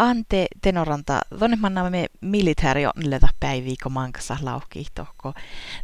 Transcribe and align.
ante 0.00 0.46
tenoranta, 0.62 1.20
tonne 1.38 1.56
manna 1.60 1.90
me 1.90 2.06
militääri 2.20 2.86
onnelleta 2.86 3.28
päiviä, 3.40 3.74
kun 3.82 3.92
mankassa 3.92 4.34
lauhki 4.42 4.84
tohko. 4.94 5.32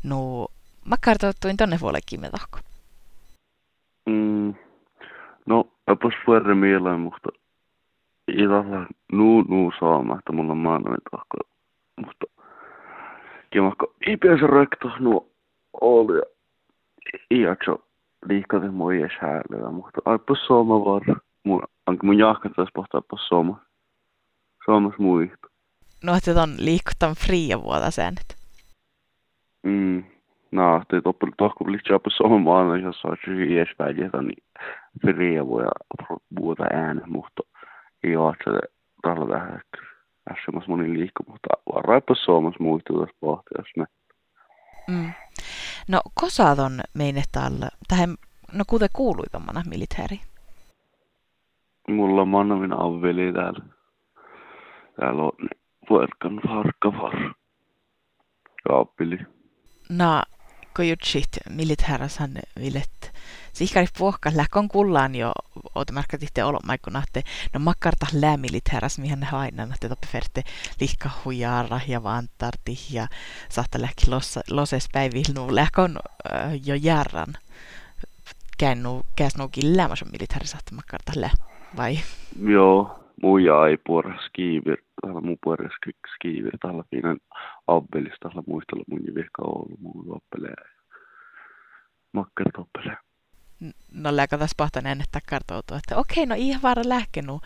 No, 0.02 0.46
mä 0.84 0.96
kartoittuin 1.04 1.56
tonne 1.56 1.76
puolellekin 1.80 2.20
me 2.20 2.30
tohko. 2.30 2.58
Mm, 4.06 4.54
no, 5.46 5.64
apas 5.86 6.14
puhuta 6.26 6.54
mieleen, 6.54 7.00
mutta 7.00 7.28
tällä 8.26 8.86
nuu 9.12 9.42
nuu 9.42 9.72
saama, 9.80 10.18
että 10.18 10.32
mulla 10.32 10.52
on 10.52 10.58
maanoin 10.58 10.98
tohko. 11.10 11.36
Mutta 12.06 12.26
kimakko 13.50 13.94
ipiänsä 14.06 14.46
rekto 14.46 14.90
nuo 14.98 15.28
oli 15.80 16.16
ja 16.16 16.22
iakso 17.30 17.86
liikade 18.28 18.70
moi 18.70 18.98
edes 19.00 19.18
häälyä, 19.20 19.70
mutta 19.70 20.00
aipas 20.04 20.38
saama 20.46 20.84
var. 20.84 21.02
Mun, 21.44 21.62
anka 21.86 22.06
mun 22.06 22.18
jahkan 22.18 22.52
taas 22.56 22.68
pohtaa 22.74 23.00
pas 23.10 23.28
saama. 23.28 23.65
Saamas 24.66 24.98
muista. 24.98 25.48
No, 26.04 26.14
että 26.16 26.42
on 26.42 26.54
liikutan 26.58 27.14
fria 27.14 27.62
vuoda 27.62 27.90
säännöt. 27.90 28.36
Mm. 29.62 30.04
No, 30.50 30.82
blir 31.64 31.78
köpa 31.78 32.10
sommaren 32.10 32.82
ja 32.82 32.92
så 32.92 33.08
att 33.12 33.18
ju 33.26 33.60
är 33.60 33.66
spädje 33.74 34.10
niin 34.22 34.42
fria 35.00 35.44
vuoda 35.44 35.70
vuoda 36.40 36.64
ääne, 36.64 37.02
mutta 37.06 37.42
ei 38.04 38.16
ole 38.16 38.34
se 38.44 38.60
tällä 39.02 39.28
vähän. 39.28 39.60
Äskemäs 40.30 40.68
moni 40.68 40.94
liikku, 40.94 41.24
mutta 41.28 41.48
varaipa 41.74 42.14
suomas 42.14 42.54
muistuu 42.58 43.00
tässä 43.00 43.16
pohtia, 43.20 43.58
jos. 43.58 43.88
Mm. 44.88 45.12
No, 45.88 46.00
kosaat 46.14 46.58
on 46.58 46.80
meinettäällä, 46.94 47.68
tähän, 47.88 48.16
no 48.52 48.64
kuten 48.66 48.88
kuului 48.92 49.26
tuommoina 49.30 49.62
militääri? 49.68 50.20
Mulla 51.88 52.22
on 52.22 52.28
mannamin 52.28 52.72
avveli 52.72 53.32
täällä. 53.32 53.75
Täällä 55.00 55.22
on 55.22 55.32
puerkan 55.88 56.40
farkkavar. 56.48 57.34
Kaapili. 58.68 59.18
No, 59.88 60.22
kun 60.76 60.88
jutsit 60.88 61.28
militääräshän 61.50 62.30
villet 62.60 63.12
Sihkari 63.56 63.86
puhka 63.98 64.30
läkon 64.34 64.68
kullaan 64.68 65.14
jo 65.14 65.32
oot 65.74 65.88
itse 66.20 66.44
olomaikuna, 66.44 67.02
että 67.06 67.30
no 67.54 67.60
makkarta 67.60 68.06
lää 68.12 68.36
militääräs 68.36 68.98
mihin 68.98 69.20
ne 69.20 69.26
hainan, 69.26 69.72
että 69.74 69.88
toppe 69.88 70.06
ferte 70.06 70.42
lihka 70.80 71.10
hujaara 71.24 71.80
ja 71.88 72.02
vantarti 72.02 72.78
ja 72.90 73.08
saattaa 73.48 73.80
lähki 73.80 74.06
loses 74.50 74.88
päivillä 74.92 75.54
läkon 75.54 75.98
äh, 76.32 76.52
jo 76.66 76.74
järran. 76.74 77.34
Käyn 78.58 78.82
nu 78.82 79.02
käs 79.16 79.36
nuukin 79.36 79.76
lämmäs 79.76 80.02
on 80.02 80.08
militääri 80.12 80.46
saattaa 80.46 80.76
makkarta 80.76 81.12
lää, 81.14 81.30
vai? 81.76 81.98
Joo, 82.42 83.05
muija 83.22 83.66
ei 83.68 83.76
puora 83.86 84.18
skiivir, 84.26 84.76
täällä 85.02 85.20
muu 85.20 85.38
puora 85.44 85.68
skiivir, 86.14 86.58
täällä 86.62 86.84
pienen 86.90 87.16
abbelis, 87.66 88.18
täällä 88.20 88.42
muistella 88.46 88.84
mun 88.90 89.14
vihka 89.14 89.42
ollut 89.42 89.80
muu 89.80 90.04
loppelee. 90.06 90.54
Makkar 92.12 92.46
toppelee 92.56 92.96
no 93.94 94.16
läkö 94.16 94.38
tässä 94.38 94.54
pahtan 94.56 94.86
äänettää 94.86 95.20
kartoutua, 95.30 95.76
että 95.76 95.96
okei, 95.96 96.24
okay, 96.24 96.26
no 96.26 96.34
ihan 96.38 96.62
vaara 96.62 96.82
lähkenu. 96.86 97.40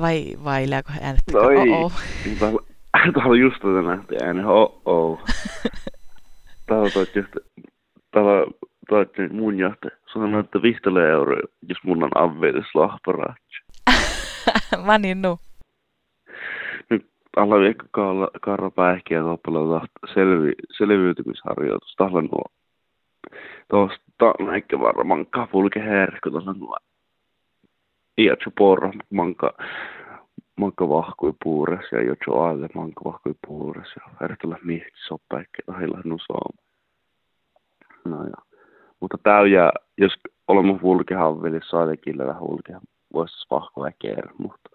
Vai, 0.00 0.36
vai 0.44 0.70
läkö 0.70 0.92
äänettää, 1.00 1.42
no 1.42 1.50
ei, 1.50 1.70
oh 1.70 1.92
Täällä 3.14 3.30
on 3.30 3.40
just 3.40 3.56
tätä 3.56 3.82
nähty 3.82 4.16
ääni, 4.24 4.44
oh 4.44 4.82
oh. 4.84 5.20
Täällä 6.66 6.84
on 6.84 7.06
just, 7.14 7.32
täällä 8.10 8.46
toitte 8.88 9.28
mun 9.28 9.58
jahte, 9.58 9.88
sanoo, 10.12 10.40
että 10.40 10.62
5 10.62 10.80
euroa, 11.10 11.40
jos 11.68 11.78
mun 11.84 12.02
on 12.02 12.10
avveetis 12.14 12.74
lahparaatsi. 12.74 13.69
Mä 14.86 14.98
niin 14.98 15.22
nu. 15.22 15.38
Nyt 16.90 17.06
alla 17.36 17.60
viikko 17.60 18.30
karra 18.40 18.70
päihkiä 18.70 19.20
toppelella 19.20 19.86
selvi, 20.14 20.52
selviytymisharjoitus. 20.78 21.94
Täällä 21.96 22.22
nuo 22.22 22.44
Tuosta 23.68 24.44
näikkö 24.46 24.80
varmaan 24.80 25.26
kapulke 25.26 25.80
herkku 25.80 26.30
tuossa 26.30 26.52
nuo. 26.52 26.76
Iatsu 28.18 28.50
porra, 28.58 28.92
manka, 29.10 29.54
manka 30.56 30.88
vahkui 30.88 31.32
puures 31.44 31.92
ja 31.92 32.02
jotsu 32.02 32.32
alle 32.32 32.68
manka 32.74 33.00
vahkui 33.04 33.34
puures 33.46 33.88
ja 33.96 34.12
hertulla 34.20 34.58
mihti 34.64 34.90
soppäikki 35.08 35.62
tahilla 35.66 36.00
nusoon. 36.04 36.56
No 38.04 38.24
ja. 38.24 38.60
Mutta 39.00 39.18
täyjä, 39.22 39.72
jos 39.98 40.12
olemme 40.48 40.78
vulkehavveli, 40.82 41.60
saatekille 41.70 42.26
vähän 42.26 42.42
vulke, 42.42 42.72
voisi 43.12 43.46
vahkoa 43.50 43.90
kerran, 43.98 44.34
mutta 44.38 44.70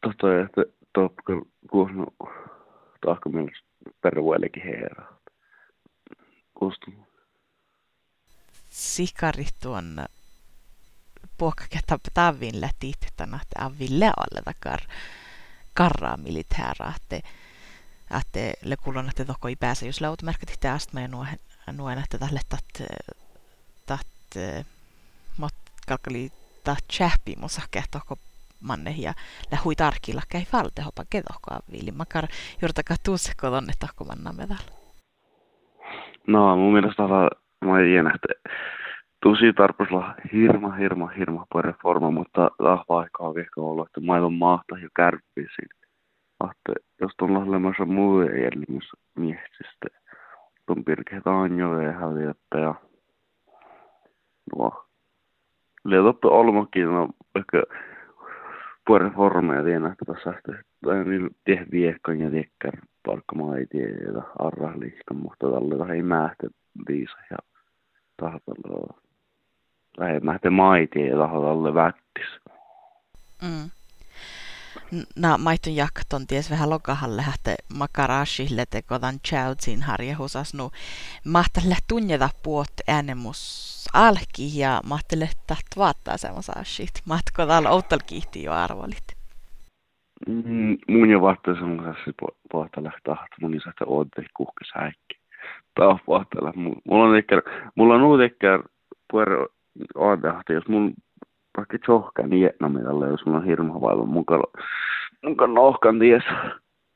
tota, 0.00 0.40
että 0.44 0.62
topka 0.92 1.32
kuusnu 1.70 2.06
tahko 3.06 3.28
mielestä 3.28 3.68
pervuellekin 4.02 4.62
herraa. 4.62 5.18
Kuustunut 6.54 7.14
sikarit 8.74 9.54
tuon 9.62 10.04
puokkaketta 11.38 11.98
tavin 12.14 12.60
lätit, 12.60 12.96
että 13.06 13.28
aville 13.58 14.06
alle 14.06 14.42
takar 14.44 14.80
karraa 15.74 16.16
militära, 16.16 16.92
että 16.96 17.28
että 18.18 18.40
le 18.64 18.76
kuulon, 18.76 19.08
että 19.08 19.24
toko 19.24 19.48
ei 19.48 19.56
pääse, 19.56 19.86
jos 19.86 20.00
lautmärkät 20.00 20.50
itse 20.50 20.68
astma 20.68 21.00
ja 21.00 21.08
nuo, 21.08 21.26
nuo 21.72 21.90
että 21.90 22.18
tälle 22.18 22.40
tat, 22.48 22.88
tat, 23.86 24.06
mot 25.36 25.54
kalkali 25.86 26.32
tat 26.64 26.84
chäppi 26.92 27.34
musa 27.40 27.62
kehtoko 27.70 28.16
manne 28.60 28.94
ja 28.98 29.12
lähui 29.52 29.74
tarkilla 29.74 30.22
käy 30.28 30.42
valte 30.52 30.82
hopa 30.82 31.02
kedohko 31.10 31.48
avili. 31.50 31.90
Makar 31.90 32.24
juurtakaa 32.62 32.96
tuusseko 33.04 33.50
tonne 33.50 33.72
tahko 33.78 34.04
manna 34.04 34.32
medal. 34.32 34.64
No, 36.26 36.56
mun 36.56 36.72
mielestä 36.72 37.02
mä 37.64 37.80
en 37.80 38.06
että 38.14 38.50
tosi 39.22 39.52
tarpeella 39.52 40.14
hirma, 40.32 40.70
hirma, 40.70 41.06
hirma 41.06 41.46
reforma, 41.60 42.10
mutta 42.10 42.50
vahva 42.60 43.00
aikaa 43.00 43.34
vielä 43.34 43.48
ollut, 43.56 43.86
että 43.86 44.00
maailman 44.00 44.32
maahta 44.32 44.78
ja 44.78 44.88
kärppisiin. 44.96 45.68
Että 46.44 46.72
jos 47.00 47.12
tuon 47.18 47.34
lahlemassa 47.34 47.84
muu 47.84 48.20
ei 48.20 48.44
elimys 48.44 48.92
miehtistä, 49.18 49.86
tuon 50.66 50.84
pirkeet 50.84 51.26
anjo 51.26 51.80
ja 51.80 51.92
häviöttä 51.92 52.58
ja 52.58 52.74
no, 54.56 54.84
Leetoppe 55.84 56.28
olmakin, 56.28 56.84
no 56.84 57.08
ehkä 57.36 57.62
på 58.86 58.98
reforma 58.98 59.54
ja 59.54 59.64
tiedän, 59.64 59.92
että 59.92 60.04
tässä 60.04 60.34
tai 60.84 61.04
niin 61.04 61.30
tehdä 61.44 61.66
viekkan 61.70 62.20
ja 62.20 62.30
tekkär 62.30 62.76
parkkamaa 63.06 63.56
ei 63.56 63.66
tiedä 63.66 64.22
arra 64.38 64.72
liikan, 64.80 65.16
mutta 65.16 65.50
tälle 65.50 65.94
ei 65.94 66.02
määhtä 66.02 66.46
viisa 66.88 67.16
ja 67.30 67.36
tahtalla 68.16 68.94
vähemmän 69.98 70.38
maitiin 70.50 71.06
ja 71.06 71.18
tahtalla 71.18 71.74
vättis. 71.74 72.40
Mm. 73.42 73.70
No, 75.16 75.38
maitun 75.38 75.76
jakton 75.76 76.26
ties 76.26 76.50
vähän 76.50 76.70
lokahalle 76.70 77.22
hätte 77.22 77.54
makarashille 77.78 78.64
te 78.70 78.82
kodan 78.82 79.20
chautsin 79.28 79.82
harjahusas 79.82 80.54
nu 80.54 80.70
mahtelle 81.24 81.76
tunneta 81.88 82.28
puot 82.42 82.72
äänemus 82.88 83.64
alki 83.94 84.58
ja 84.58 84.80
mahtelle 84.88 85.28
taht 85.46 85.66
vaattaa 85.76 86.16
semmoisashit. 86.16 87.02
Mahtko 87.06 87.46
täällä 87.46 87.70
outal 87.70 87.98
kiihti 88.06 88.42
jo 88.42 88.52
arvolit? 88.52 89.16
Mm, 90.28 90.76
mun 90.88 91.10
jo 91.10 91.20
vaattaa 91.20 91.54
semmoisessa 91.54 92.10
puhtalla 92.50 92.92
taht 93.04 93.32
mun 93.40 93.54
isästä 93.54 93.84
oodte 93.86 94.24
kuhkes 94.36 94.68
häikki 94.74 95.18
tapahtella. 95.74 96.52
Mulla 96.84 97.04
on 97.04 97.16
ehkä, 97.16 97.42
mulla 97.74 97.94
on 97.94 98.02
ollut 98.02 98.22
ehkä 98.22 98.60
puero 99.10 99.46
aatehti, 99.98 100.52
jos 100.52 100.68
mun 100.68 100.94
vaikka 101.56 101.78
tjohkan 101.84 102.30
Vietnamilla, 102.30 103.06
jos 103.06 103.26
mulla 103.26 103.38
on 103.38 103.44
hirmu 103.44 103.80
vaiva 103.80 104.04
mukaan, 104.04 104.42
mukaan 105.24 105.54
nohkan 105.54 105.98
ties 105.98 106.22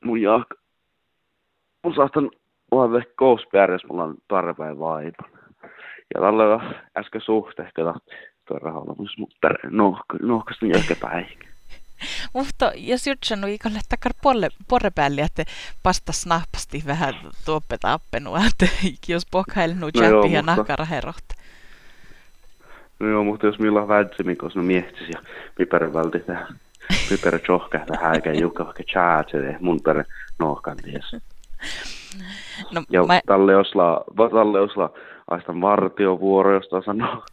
mun 0.05 0.21
jahka. 0.21 0.55
Mun 1.83 1.95
saastan 1.95 2.31
olla 2.71 3.01
kouspääräs, 3.15 3.81
mulla 3.89 4.03
on 4.03 4.15
tarpeen 4.27 4.79
vaiva. 4.79 5.39
Ja 6.15 6.21
tällä 6.21 6.75
äsken 6.97 7.21
suhteesta 7.21 7.83
tahti 7.83 8.11
tuo 8.47 8.59
rahalla, 8.59 8.95
mutta 9.17 9.49
nohkasta 10.21 10.65
jälkeen 10.65 10.99
päihkä. 11.01 11.49
Mutta 12.33 12.71
jos 12.75 13.07
jutsanu 13.07 13.47
ikalle 13.47 13.79
takar 13.89 14.11
porre, 14.67 14.91
päälle, 14.95 15.21
että 15.21 15.43
pasta 15.83 16.11
snappasti 16.11 16.83
vähän 16.87 17.13
tuoppeta 17.45 17.93
appenua, 17.93 18.39
että 18.47 18.67
jos 19.07 19.25
pohkailnu 19.31 19.89
no 19.95 20.03
jäppi 20.03 20.31
ja 20.31 20.41
nahkara 20.41 20.85
herrohta. 20.85 21.35
No 22.99 23.07
joo, 23.07 23.23
mutta 23.23 23.45
jos 23.47 23.59
millä 23.59 23.87
vädsi, 23.87 24.35
koska 24.35 24.59
no 24.59 24.65
miehtisi 24.65 25.11
ja 25.13 25.21
piperä 25.55 25.93
välti 25.93 26.19
tähän. 26.19 26.59
Piperä 27.09 27.39
tjohka 27.39 27.79
tähän 27.79 28.15
eikä 28.15 28.31
jukka 28.33 28.65
vaikka 28.65 28.83
tjäätsee 28.91 29.57
mun 29.59 29.79
perä 29.81 30.03
nohkan 30.39 30.77
ties. 30.77 31.15
No, 32.71 32.83
ja 32.89 33.03
mä... 33.03 33.21
tälle 33.25 33.55
osla, 33.55 34.03
tälle 34.17 34.61
osla 34.61 34.89
aistan 35.27 35.61
vartiovuoro, 35.61 36.53
josta 36.53 36.81
sanoo, 36.81 37.23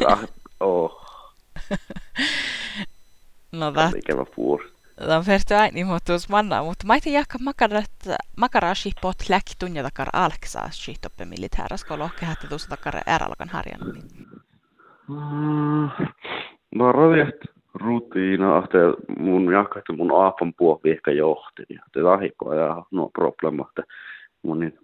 ja 0.00 0.16
oh. 0.60 1.04
No 3.52 3.72
that... 3.72 3.94
Ikävä 3.94 4.26
puur. 4.36 4.64
Tämä 4.96 5.16
on 5.16 5.26
vertu 5.26 5.54
aini 5.54 5.84
muuttuus 5.84 6.28
manna, 6.28 6.62
mutta 6.62 6.86
mä 6.86 6.94
ei 6.94 7.12
jakka 7.12 7.38
makarashi 8.36 8.90
pot 9.00 9.16
läki 9.28 9.54
tunja 9.58 9.82
takar 9.82 10.08
alksaa 10.12 10.70
shitoppe 10.70 11.24
militääras, 11.24 11.84
kun 11.84 11.98
lohke 11.98 12.26
hätti 12.26 12.48
tuossa 12.48 12.68
takar 12.68 13.00
äralkan 13.08 13.48
harjan. 13.48 13.80
Mm, 13.80 14.23
mä 16.74 16.92
radiat 16.92 17.34
rutiina, 17.74 18.58
että 18.58 18.78
mun 19.18 19.52
jakka, 19.52 19.78
että 19.78 19.92
mun 19.92 20.22
aapan 20.22 20.54
puovi 20.54 20.90
ehkä 20.90 21.10
johti, 21.10 21.62
ja 21.68 21.82
te 21.92 22.02
tahikoa 22.02 22.54
ja 22.54 22.82
no 22.90 23.08
problema, 23.08 23.66
että 23.68 23.82
mun 24.42 24.58
niin, 24.58 24.78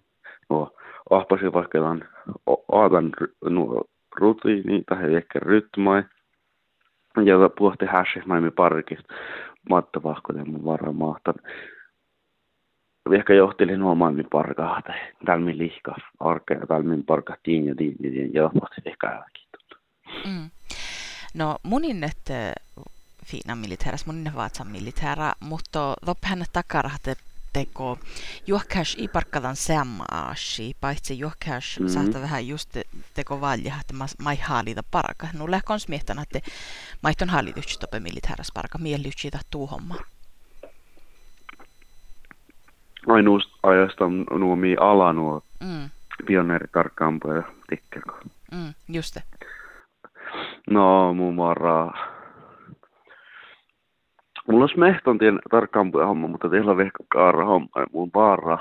no, 0.50 0.72
ahpasi 1.10 1.52
vaikka 1.52 1.78
tämän 1.78 2.08
aapan 2.72 3.12
no, 3.44 3.82
rutiini 4.16 4.82
tai 4.86 5.14
ehkä 5.14 5.38
rytmai, 5.38 6.02
ja 7.24 7.50
puhti 7.58 7.86
häsi 7.86 8.20
maailman 8.26 8.52
parkista 8.52 9.14
Matta 9.70 10.02
Vahkonen 10.02 10.50
mun 10.50 10.64
varmaan 10.64 10.96
mahtan. 10.96 11.34
Ehkä 13.12 13.34
johteli 13.34 13.76
nuo 13.76 13.94
maailman 13.94 14.24
parkaa, 14.32 14.82
tai 14.82 14.96
tälmin 15.26 15.58
lihka, 15.58 15.94
arke 16.20 16.54
ja 16.54 16.66
tälmin 16.66 17.04
parka 17.04 17.36
tiin 17.42 17.66
ja 17.66 17.74
tiin 17.74 17.96
tiin 17.96 18.34
ja 18.34 18.50
ehkä 18.84 19.06
äläkin. 19.06 19.49
Mm. 20.24 20.50
No 21.34 21.58
munin, 21.62 22.04
että 22.04 22.52
fina 23.24 23.56
militäräs, 23.56 24.06
munin 24.06 24.34
vaatsan 24.34 24.66
militära, 24.66 25.32
mutta 25.40 25.94
loppuhän 26.06 26.44
takara, 26.52 26.90
että 26.96 27.22
teko 27.52 27.98
juokkaus 28.46 28.96
i 28.98 29.08
parkkadan 29.08 29.56
semmaasi, 29.56 30.76
paitsi 30.80 31.18
juokkaus 31.18 31.76
mm-hmm. 31.80 31.94
saattaa 31.94 32.22
vähän 32.22 32.48
just 32.48 32.76
teko 33.14 33.40
valja, 33.40 33.74
että 33.80 33.94
mä, 33.94 34.06
mä 34.22 34.34
haalita 34.42 34.82
parka. 34.90 35.28
No 35.32 35.50
lähkons 35.50 35.88
miehtänä, 35.88 36.22
että 36.22 36.40
mä 37.02 37.12
on 37.22 37.28
haalitytsi 37.28 37.78
tope 37.78 38.00
militäräs 38.00 38.50
parka, 38.54 38.78
miellytsi 38.78 39.30
tuu 39.50 39.66
homma. 39.66 39.96
Ainoast 43.06 43.50
ajasta 43.62 44.04
nuo 44.38 44.56
mi 44.56 44.76
ala 44.80 45.12
nuo 45.12 45.42
mm. 45.60 45.90
pioneeritarkkaampoja 46.26 47.42
tikkerko. 47.70 48.18
Mm, 48.52 48.74
just 48.88 49.14
det. 49.14 49.29
No, 50.70 51.14
muun 51.14 51.34
muassa 51.34 51.98
Mulla 54.48 54.64
olisi 54.64 54.78
mehtontien 54.78 55.38
tarkkaan 55.50 55.92
homma, 55.92 56.28
mutta 56.28 56.48
teillä 56.48 56.70
on 56.70 56.80
ehkä 56.80 57.04
kaara 57.08 57.44
homma. 57.44 57.68
Mun 57.92 58.10
vaara 58.14 58.58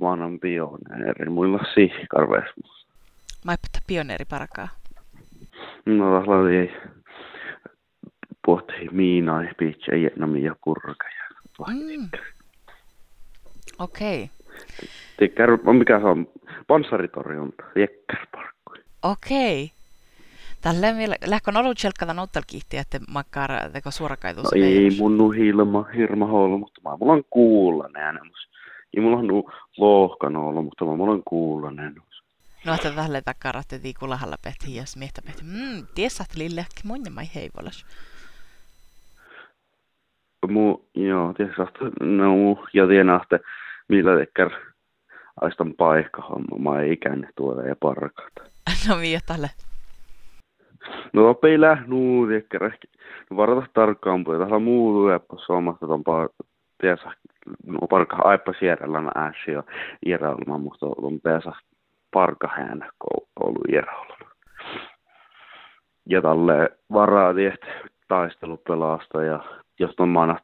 vanhan 0.00 0.38
pioneeri. 0.40 1.30
Mulla 1.30 1.58
on 1.58 1.66
sihkarvees. 1.74 2.50
Mä 3.44 3.56
pitää 3.62 3.82
pioneeri 3.86 4.24
parakaa. 4.24 4.68
No, 5.86 6.18
tässä 6.18 6.32
oli 6.32 6.72
pohti 8.46 8.88
miina, 8.90 9.32
pitkä, 9.58 9.96
jätnami 9.96 10.42
ja 10.42 10.56
purka. 10.64 10.94
Mm. 11.68 12.08
Okei. 13.78 14.22
Okay. 14.24 14.88
Tikkär, 15.16 15.50
mikä 15.78 16.00
se 16.00 16.06
on? 16.06 16.28
Panssaritorjunta, 16.66 17.64
Jekkärsparkku. 17.76 18.72
Okei. 19.02 19.64
Okay. 19.64 19.79
Tällä 20.60 20.86
lähkö 21.26 21.50
ollut 21.56 21.78
selkkata 21.78 22.14
nouttal 22.14 22.42
kiihti, 22.46 22.76
että 22.76 23.00
makkar 23.08 23.50
teko 23.72 23.90
suorakaitus. 23.90 24.44
No 24.44 24.50
ei 24.54 24.90
mun 24.98 25.18
nu 25.18 25.30
hilma, 25.30 25.82
hirma 25.96 26.26
holo, 26.26 26.58
mutta 26.58 26.80
mä 26.84 26.96
mulla 27.00 27.12
on 27.12 27.24
kuulla 27.30 27.88
äänemus. 27.94 28.48
Ei 28.96 29.02
mulla 29.02 29.16
on 29.16 29.26
nu 29.26 29.50
lohkan 29.78 30.36
ollut, 30.36 30.64
mutta 30.64 30.84
mä 30.84 30.96
mulla 30.96 31.12
on 31.12 31.22
kuulla 31.24 31.72
äänemus. 31.78 32.22
No, 32.66 32.74
että 32.74 32.90
tälle 32.90 33.22
takara, 33.22 33.60
että 33.60 33.78
tii 33.78 33.94
kulahalla 33.94 34.36
pehti, 34.42 34.76
jos 34.76 34.96
miehtä 34.96 35.22
pehti. 35.22 35.42
Mmm, 35.42 35.86
tiesat 35.94 36.36
lille, 36.36 36.66
mun 36.84 37.04
ja 37.04 37.10
mai 37.10 37.24
heivolas. 37.34 37.86
Mu, 40.48 40.78
joo, 40.94 41.32
tiesat, 41.32 41.74
no, 42.00 42.34
ja 42.72 42.86
tienahte, 42.86 43.40
millä 43.88 44.18
tekkär 44.18 44.50
aistan 45.40 45.74
paikka 45.74 46.22
homma, 46.22 46.70
mä 46.70 46.80
ei 46.80 46.92
ikäne 46.92 47.28
tuoda 47.36 47.68
ja 47.68 47.76
parkat. 47.76 48.32
no, 48.88 48.96
miä 48.96 49.20
No 51.12 51.22
nopeilla 51.22 51.78
nuuri, 51.86 52.36
ehkä 52.36 52.58
no 53.30 53.36
varata 53.36 53.66
tarkkaan, 53.74 54.20
mutta 54.20 54.38
tällä 54.38 54.58
muu 54.58 54.92
tueppas 54.92 55.50
omasta 55.50 55.86
ton 55.86 56.02
tiesä, 56.80 57.10
no 57.66 57.78
parka 57.90 58.16
aipa 58.24 58.52
sierrellä 58.58 59.00
na 59.00 59.10
ääsi 59.14 59.50
ja 59.50 59.62
ieraulma, 60.06 60.58
mutta 60.58 60.86
on 60.86 61.20
pääsä 61.20 61.52
parka 62.10 62.48
häänä 62.56 62.90
koulu 62.98 63.60
ieraulma. 63.72 64.30
Ja 66.08 66.22
tälle 66.22 66.70
varaa 66.92 67.34
tiet 67.34 67.60
taistelupelasta 68.08 69.22
ja 69.22 69.40
jos 69.78 69.94
on 69.98 70.08
maana, 70.08 70.38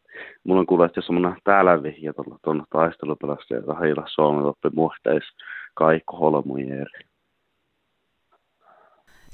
mulla 0.44 0.60
on 0.60 0.66
kuullut, 0.66 0.86
että 0.86 0.98
jos 0.98 1.10
on 1.10 1.36
täällä 1.44 1.82
vihja 1.82 2.12
tuonne 2.42 2.64
taistelupelasta 2.70 3.54
ja 3.54 3.74
heillä 3.80 4.02
Suomen 4.06 4.44
oppi 4.44 4.68
muhteis 4.74 5.24
kaikko 5.74 6.16
holmujeeri. 6.16 7.00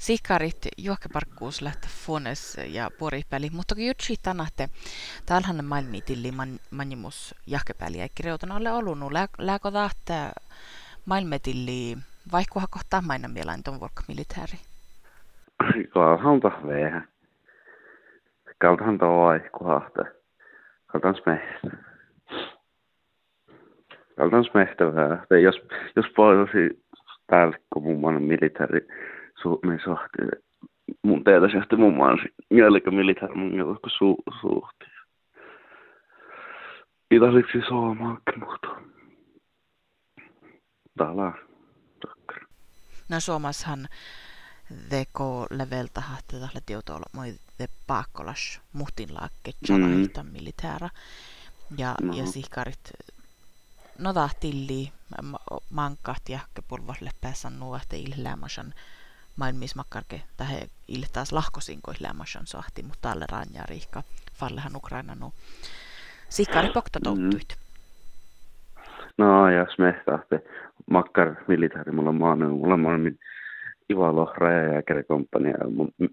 Sikarit 0.03 0.67
juokkeparkkuus 0.77 1.61
lähtee 1.61 1.89
Fuones 2.05 2.57
ja 2.67 2.89
Poripäli, 2.99 3.49
mutta 3.49 3.75
kun 3.75 3.85
jutsi 3.85 4.15
tänahte, 4.23 4.69
täällähän 5.25 5.65
maailmitilli 5.65 6.31
man, 6.31 6.49
manimus 6.71 7.35
jahkepäli 7.47 7.97
ja 7.97 8.07
kirjoitun 8.15 8.51
alle 8.51 8.71
ollut, 8.71 9.11
lääkö 9.37 9.71
tahtaa 9.71 10.31
maailmetilli 11.05 11.97
vaikkuha 12.31 12.65
kohtaa 12.69 13.01
maina 13.01 13.27
mielain 13.27 13.63
ton 13.63 13.79
vuokka 13.79 14.03
militääri? 14.07 14.57
Kaltahan 15.93 16.39
tahvee. 16.39 17.01
Kaltahan 18.57 18.97
tuo 18.97 19.25
vaikkuhahta. 19.25 20.05
Kaltahan 20.87 21.15
smehtä. 21.15 21.77
Kaltahan 24.17 24.45
smehtä 24.51 24.95
vähän. 24.95 25.25
Jos, 25.43 25.55
jos 25.95 26.05
poilusi 26.15 26.83
täällä, 27.27 27.57
kun 27.73 27.83
mun 27.83 28.21
militääri 28.21 28.87
su, 29.43 29.59
me 29.63 29.79
sahti 29.85 30.17
mun 31.03 31.23
teetä 31.23 31.49
sieltä 31.49 31.77
mun 31.77 31.97
maan 31.97 32.17
jälkö 32.51 32.91
militär 32.91 33.35
mun 33.35 33.57
jälkö 33.57 33.89
su, 33.97 34.15
suhti. 34.41 34.85
Italiksi 37.11 37.61
suomaakki 37.67 38.39
mutta 38.39 38.67
täällä 40.97 41.33
takkar. 42.01 42.47
No 43.09 43.19
Suomassahan 43.19 43.87
teko 44.89 45.47
leveltä 45.49 46.01
hahti 46.01 46.31
tällä 46.31 46.61
tietoilla 46.65 47.05
moi 47.13 47.33
te 47.57 47.67
paakkolas 47.87 48.61
muhtin 48.73 49.13
laakke 49.13 49.51
tjalahita 49.65 50.23
mm. 50.23 50.29
militäära. 50.29 50.89
Ja, 51.77 51.95
no. 52.01 52.13
ja 52.13 52.25
sihkarit 52.25 52.91
no 53.99 54.13
tahtilli 54.13 54.91
mankat 55.69 56.29
ja 56.29 56.39
kepulvasle 56.53 57.09
päässä 57.21 57.49
nuohte 57.49 57.97
ilhäämäsän 57.97 58.73
maailmismakkarke 59.35 60.21
tähän 60.37 60.67
iltaas 60.87 61.31
lahkosinko 61.31 61.93
lämmösen 61.99 62.47
sahti, 62.47 62.83
mutta 62.83 63.09
tälle 63.09 63.25
ranja 63.31 63.63
riikka 63.69 64.03
fallehan 64.33 64.75
Ukraina 64.75 65.15
nu 65.15 65.33
sikari 66.29 66.69
pokta 66.69 66.99
touttuit. 67.03 67.47
Mm. 67.49 67.63
No 69.17 69.49
jos 69.49 69.77
me 69.77 70.01
tahti 70.05 70.35
makkar 70.91 71.35
militaari 71.47 71.91
mulla 71.91 72.09
on 72.09 72.15
maan, 72.15 72.51
mulla 72.51 72.73
on 72.73 72.79
maan 72.79 73.17
Ivalo 73.89 74.33
rajajääkärikompania, 74.37 75.57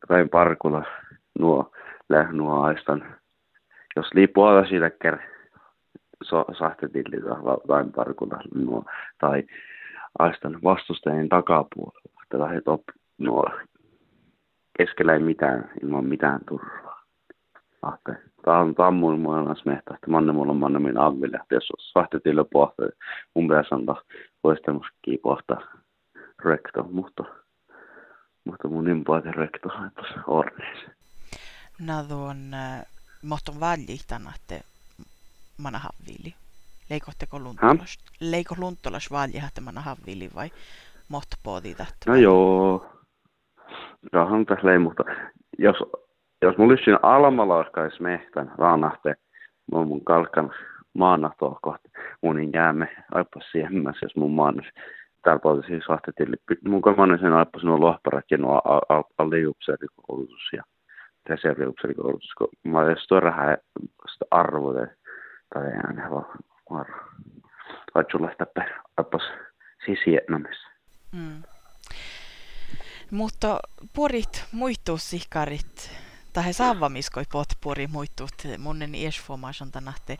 Rain 0.08 0.28
Parkula 0.28 0.84
nuo 1.38 1.72
lähnuo 2.08 2.62
aistan. 2.62 3.16
Jos 3.96 4.14
liipuu 4.14 4.44
ala 4.44 4.66
siitä 4.66 4.90
kerran 4.90 5.24
so, 6.22 6.44
sahtetilli 6.58 7.16
Rain 7.68 7.92
Parkula 7.92 8.40
nuo, 8.54 8.84
tai 9.18 9.44
aistan 10.18 10.58
vastustajien 10.64 11.28
takapuolella. 11.28 12.10
Tällä 12.28 12.60
top 12.64 12.82
no, 13.20 13.44
keskellä 14.78 15.12
ei 15.12 15.18
mitään, 15.18 15.70
ilman 15.82 16.04
mitään 16.04 16.40
turvaa. 16.48 17.04
Ahte. 17.82 18.16
Tämä 18.44 18.58
on 18.58 18.74
tammuin 18.74 19.20
smehtä, 19.62 19.94
että 19.94 20.10
manne 20.10 20.32
mulla 20.32 20.52
on 20.52 20.58
manne 20.58 20.78
minä 20.78 21.06
aville, 21.06 21.36
että 21.36 21.54
jos 21.54 21.92
sahtetille 21.92 22.44
pohta, 22.52 22.82
mun 23.34 23.48
pitäisi 23.48 23.74
antaa 23.74 24.02
voistemuskin 24.44 25.18
pohta 25.22 25.56
rekto, 26.44 26.82
mutta, 26.82 27.24
mutta 28.44 28.68
mun 28.68 28.84
nimpaati 28.84 29.30
rekto 29.30 29.68
tuossa 29.68 30.20
orneessa. 30.26 30.90
No 31.80 32.02
tuon 32.08 32.54
äh, 32.54 32.86
mohton 33.22 33.60
väljihtan, 33.60 34.22
että 34.34 34.60
mana 35.58 35.78
havviili. 35.78 36.34
Leikotteko 36.90 37.38
luntolas? 37.38 37.98
Leiko 38.20 38.54
luntolas 38.58 39.10
valja, 39.10 39.46
että 39.48 39.60
mana 39.60 39.80
havviili 39.80 40.30
vai 40.34 40.50
mohto 41.08 41.36
pohdita? 41.42 41.86
No 42.06 42.16
joo, 42.16 42.89
rahan 44.12 44.46
tässä 44.46 44.78
mutta 44.78 45.04
jos, 45.58 45.76
jos 46.42 46.56
mulla 46.58 46.72
olisi 46.72 46.84
siinä 46.84 46.98
almalauskais 47.02 48.00
mehtän 48.00 48.52
raanahte, 48.58 49.14
mun 49.72 49.86
mun 49.86 50.04
kalkan 50.04 50.50
maanahtoa 50.94 51.58
kohta, 51.62 51.88
mun 52.22 52.36
niin 52.36 52.52
jäämme 52.52 52.88
aipas 53.14 53.50
siihen 53.52 53.72
jos 54.02 54.16
mun 54.16 54.34
maan 54.34 54.62
täällä 55.22 55.40
paljon 55.40 55.64
siis 55.66 55.84
sahtetili. 55.84 56.36
Mun 56.64 56.82
komainen 56.82 57.18
sen 57.18 57.32
aipas 57.32 57.64
nuo 57.64 57.80
lohparat 57.80 58.24
ja 58.30 58.38
nuo 58.38 58.62
aliupseerikoulutus 59.18 60.48
ja 60.52 60.62
reserviupseerikoulutus, 61.26 62.34
kun 62.38 62.48
mä 62.64 62.78
olen 62.78 62.96
stora 62.98 63.30
här 63.30 63.58
arvoja 64.30 64.86
tai 65.54 65.66
en 65.66 66.10
vaan 66.10 66.26
var 66.70 66.86
att 67.94 68.10
sulla 68.10 68.30
sitä 68.30 68.46
appas 68.96 69.22
sisiennamissa. 69.86 70.68
Mm. 71.12 71.42
Mutta 73.10 73.60
porit 73.92 74.44
muittuussihkarit, 74.52 75.90
tai 76.32 76.52
saavamiskoi 76.52 77.24
pot 77.32 77.48
pori 77.60 77.86
muittuut 77.86 78.34
monen 78.58 78.94
iesformation 78.94 79.70
tänahte, 79.70 80.18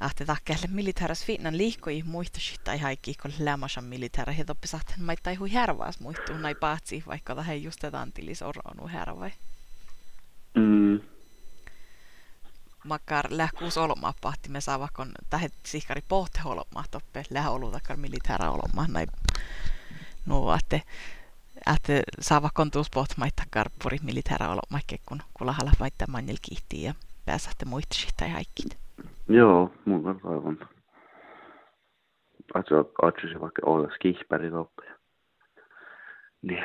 att 0.00 0.16
takkeelle 0.26 0.66
militäräs 0.68 1.24
finnan 1.24 1.58
liikkoi 1.58 2.02
muista 2.02 2.40
sitä 2.40 2.72
ihan 2.72 2.88
kaikki, 2.88 3.14
kun 3.22 3.32
lämmäsän 3.38 3.84
militärä, 3.84 4.32
he 4.32 4.44
toppi 4.44 4.68
sahten 4.68 5.02
maittaa 5.02 5.34
hui 5.38 5.52
härvaas 5.52 6.00
muittuu. 6.00 6.36
Näin 6.36 6.56
paatsi, 6.56 7.02
vaikka 7.06 7.34
tähän 7.34 7.62
just 7.62 7.80
tätä 7.80 8.08
tilis 8.14 8.42
oronu 8.42 8.88
härvai. 8.88 9.30
Mm. 10.54 11.00
Makkar 12.84 13.26
lähkuus 13.30 13.76
olmaa 13.76 14.14
pahti. 14.20 14.48
Me 14.48 14.60
saa 14.60 14.80
vaikka 14.80 15.06
tähän 15.30 15.50
sihkari 15.62 16.02
pohte 16.08 16.40
olmaa 16.44 16.84
toppe. 16.90 17.24
Lähä 17.30 17.50
olu 17.50 17.70
takar 17.70 17.96
militärä 17.96 18.50
olmaa 18.50 18.86
näin. 18.88 19.08
No, 20.26 20.54
että 20.54 20.80
että 21.74 22.02
saa 22.20 22.42
vaikka 22.42 22.66
tuus 22.72 22.90
poht 22.90 23.10
maittakar 23.16 23.66
puri 23.82 23.98
militärä 24.02 24.48
olmaa 24.48 24.80
kun 25.08 25.20
kulahalla 25.34 25.72
maittaa 25.80 26.08
manjel 26.10 26.36
kiihtii 26.42 26.82
ja 26.82 26.94
pääsähte 27.26 27.64
muista 27.64 27.94
sitä 27.94 28.24
ja 28.24 28.32
kaikki. 28.34 28.62
Joo, 29.28 29.72
mun 29.84 30.06
on 30.06 30.20
aivan. 30.24 30.58
Att 32.54 32.66
att 33.02 33.14
jag 33.22 33.40
vaikka 33.40 33.62
olla 33.66 33.88
skihpäri 33.94 34.50
loppuja. 34.50 34.92
Niin. 36.42 36.64